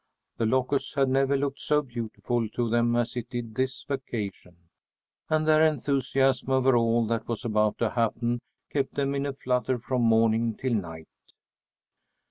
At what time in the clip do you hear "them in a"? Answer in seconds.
8.95-9.33